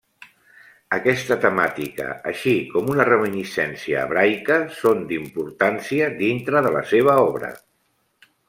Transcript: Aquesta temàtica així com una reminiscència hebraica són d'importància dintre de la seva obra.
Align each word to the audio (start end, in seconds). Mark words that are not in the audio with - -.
Aquesta 0.95 1.35
temàtica 1.43 2.07
així 2.31 2.55
com 2.71 2.89
una 2.95 3.07
reminiscència 3.11 4.01
hebraica 4.07 4.59
són 4.81 5.07
d'importància 5.13 6.09
dintre 6.23 6.65
de 6.69 6.77
la 6.79 6.87
seva 6.95 7.21
obra. 7.31 7.53